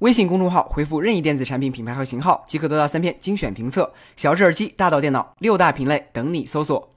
[0.00, 3.92] 微信公众号回复任意电子产品品牌和型号，即可得到三篇精选评测。
[4.16, 6.90] 小智耳机，大到电脑，六大品类等你搜索。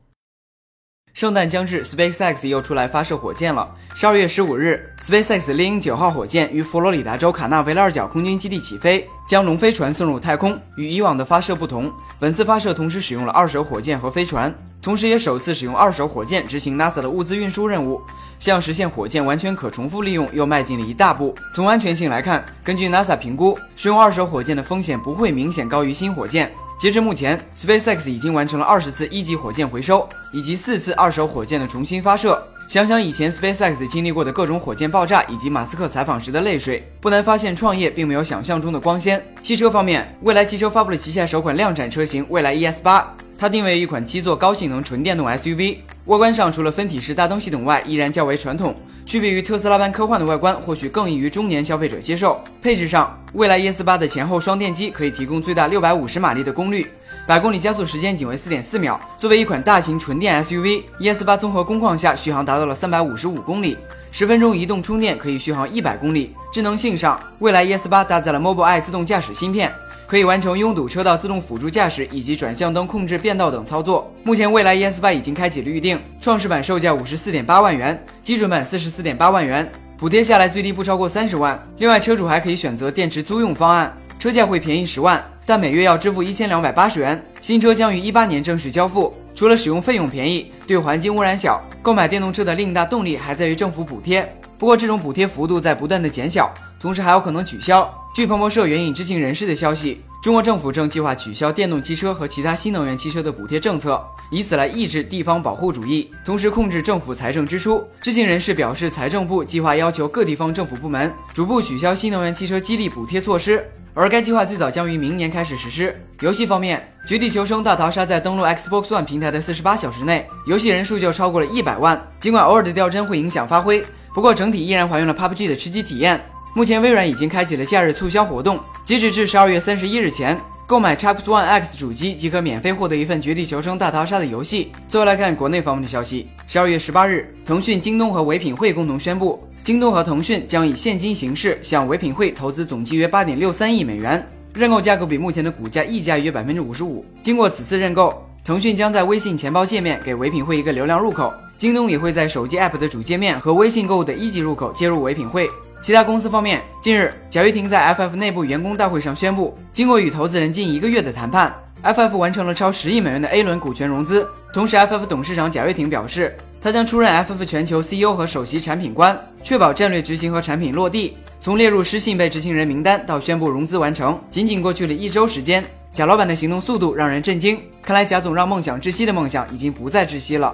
[1.13, 3.75] 圣诞将至，SpaceX 又出来发射火箭了。
[3.95, 10.57] 十二月十五日，SpaceX 猎鹰九号火箭于佛罗里达州卡纳维拉尔角空军基地起飞，将龙飞船送入太空。
[10.77, 18.01] 与以往的发射不同，本次发射同时使用了二手火箭和飞船，同时也首次使用二手火箭执行 NASA 的物资运输任务，
[18.39, 21.35] 向实现火箭完全可重复利用又迈进了一大步。
[21.53, 26.51] 从安全性来看，根据 NASA 评估，使用二手火箭的风险不会明显高于新火箭。
[26.79, 32.39] 截至目前，SpaceX 已经完成了二十次一级火箭回收，以及四次二手火箭的重新发射。
[32.67, 39.19] 想想以前 SpaceX 经历过的各种火箭爆炸，以及马斯克采访时的泪水，不难发现创业并没有想象中的光鲜。
[39.41, 45.77] 汽车方面，蔚来汽车发布了旗下首款量产车型蔚来 ES 八，它定位一款七座高性能纯电动 SUV。
[46.05, 48.75] 外观上除了分体式大灯系统外，依然较为传统。
[49.03, 52.39] 区别于特斯拉般科幻的外观，或许更易于中年消费者接受。
[52.61, 56.91] 配置上，蔚来 ES 八的前后双电机可以提供最大六百五十马力的功率，
[57.27, 58.99] 百公里加速时间仅为四点四秒。
[59.19, 63.77] 作为一款大型纯电 SUV，ES 八综合工况下续航达到了三百五十五公里，
[64.09, 66.35] 十分钟移动充电可以续航一百公里。
[66.51, 69.71] 智能性上，蔚来 ES 八搭载了 Mobileye 自动驾驶芯片。
[70.07, 74.11] 可以完成拥堵车道自动辅助驾驶以及转向灯控制变道等操作。
[74.23, 79.69] 目前，蔚来 ES 八已经开启了预定，创始版售价五十四点八万元，基准版四十四点八万元，
[79.99, 81.59] 补贴下来最低不超过三十万。
[81.77, 87.19] 另外，车主还可以选择电池租用方案，车价会便宜十万，但每月要支付一千两百八十元。
[87.41, 89.11] 新车将于一八年正式交付。
[89.33, 94.31] 除了使用费用便宜，对环境污染小，购买电动车的另一大动力还在于政府补贴。
[94.59, 97.91] 不过，这种补贴幅度在不断的减小，同时还有可能取消。
[98.17, 107.87] 据彭博社援引知情人士的消息，中国政府正计划取消电动汽车和其他新能源汽车的补贴政策，以此来抑制地方保护主义，同时控制政府财政支出。
[108.01, 113.63] 知情人士表示，财政部计划要求各地方政府部门逐步取消新能源汽车激励补贴措施，
[113.93, 115.95] 而该计划最早将于明年开始实施。
[116.21, 122.03] 游戏方面，《绝地求生：大逃杀》在登陆 Xbox One 平台的四十八小时内，游戏人数就超过了一百万。
[122.19, 126.19] 尽管偶尔的掉帧会影响发挥，不过整体依然还原了 PUBG 的吃鸡体验。
[126.57, 130.35] 目前，微软已经开启了假日促销活动，截止至十二月三十一日前，
[130.65, 134.71] 购买 Xbox One X 主机即可免费获得一份《绝地求生：大逃杀》的游戏。
[134.87, 147.05] 最后来看国内方面的消息，十二月十八日，腾讯、京东和唯品会共同宣布，京东和腾讯将以现金形式向唯品会投资总计约八点六三亿美元，认购价格比目前的股价溢价约百分之五十五。
[147.21, 148.11] 经过此次认购，
[148.43, 155.47] 腾讯将在微信钱包界面给唯品会一个流量入口，京东也会在手机 App 的主界面和微信购物的一级入口接入唯品会。
[155.87, 164.27] 其他公司方面，近日，贾跃亭在 FF 内部员工大会上宣布，经过与投资人近一个月的谈判，FF 完成了超十亿美元的 A 轮股权融资。
[164.53, 171.15] 同时，FF 董事长贾跃亭表示，他将出任 FF 全球 CEO 和首席产品官，确保战略执行和产品落地。
[171.39, 175.63] 从列入失信被执行人名单到宣布融资完成，仅仅过去了一周时间。
[175.93, 180.53] 贾老板的行动速度让人震惊，看来贾总让梦想窒息的梦想已经不再窒息了。